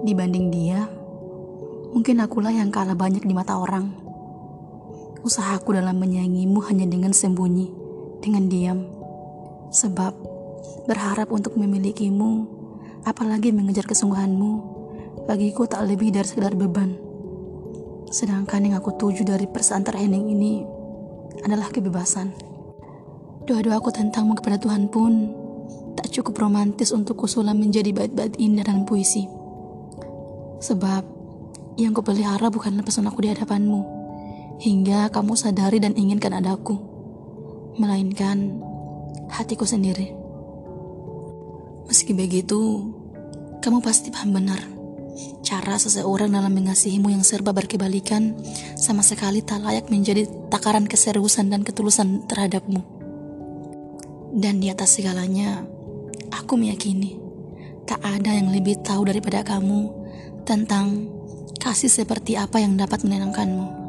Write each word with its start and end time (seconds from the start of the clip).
Dibanding 0.00 0.48
dia, 0.48 0.88
mungkin 1.92 2.24
akulah 2.24 2.48
yang 2.48 2.72
kalah 2.72 2.96
banyak 2.96 3.20
di 3.20 3.36
mata 3.36 3.60
orang. 3.60 3.92
Usahaku 5.20 5.76
dalam 5.76 6.00
menyayangimu 6.00 6.56
hanya 6.72 6.88
dengan 6.88 7.12
sembunyi, 7.12 7.68
dengan 8.24 8.48
diam. 8.48 8.80
Sebab 9.68 10.12
berharap 10.88 11.28
untuk 11.28 11.60
memilikimu, 11.60 12.48
apalagi 13.04 13.52
mengejar 13.52 13.84
kesungguhanmu, 13.84 14.52
bagiku 15.28 15.68
tak 15.68 15.84
lebih 15.84 16.16
dari 16.16 16.24
sekedar 16.24 16.56
beban. 16.56 16.96
Sedangkan 18.08 18.64
yang 18.64 18.80
aku 18.80 18.96
tuju 18.96 19.28
dari 19.28 19.44
persantar 19.44 20.00
Henning 20.00 20.32
ini 20.32 20.64
adalah 21.44 21.68
kebebasan. 21.68 22.32
Doa-doaku 23.44 23.92
tentangmu 23.92 24.32
kepada 24.40 24.56
Tuhan 24.56 24.88
pun 24.88 25.28
tak 25.92 26.08
cukup 26.08 26.40
romantis 26.40 26.88
untuk 26.90 27.20
kusulam 27.20 27.60
menjadi 27.60 27.92
bait-bait 27.92 28.32
indah 28.40 28.64
dan 28.64 28.88
puisi. 28.88 29.39
Sebab 30.60 31.02
yang 31.80 31.96
kupelihara 31.96 32.52
bukanlah 32.52 32.84
pesonaku 32.84 33.24
di 33.24 33.32
hadapanmu, 33.32 33.80
hingga 34.60 35.08
kamu 35.08 35.32
sadari 35.34 35.80
dan 35.80 35.96
inginkan 35.96 36.36
adaku, 36.36 36.76
melainkan 37.80 38.60
hatiku 39.32 39.64
sendiri. 39.64 40.12
Meski 41.88 42.12
begitu, 42.12 42.92
kamu 43.64 43.80
pasti 43.80 44.12
paham 44.12 44.36
benar. 44.36 44.60
Cara 45.42 45.74
seseorang 45.76 46.30
dalam 46.30 46.54
mengasihimu 46.54 47.10
yang 47.10 47.26
serba 47.26 47.50
berkebalikan 47.50 48.38
sama 48.78 49.02
sekali 49.02 49.42
tak 49.42 49.66
layak 49.66 49.90
menjadi 49.90 50.28
takaran 50.48 50.86
keseriusan 50.86 51.50
dan 51.50 51.66
ketulusan 51.66 52.28
terhadapmu. 52.30 52.80
Dan 54.30 54.62
di 54.62 54.70
atas 54.70 54.94
segalanya, 54.94 55.66
Aku 56.30 56.54
meyakini 56.54 57.18
tak 57.86 57.98
ada 58.06 58.30
yang 58.30 58.54
lebih 58.54 58.78
tahu 58.86 59.02
daripada 59.10 59.42
kamu 59.42 59.90
tentang 60.50 61.06
kasih 61.62 61.86
seperti 61.86 62.34
apa 62.34 62.58
yang 62.58 62.74
dapat 62.74 63.06
menenangkanmu. 63.06 63.79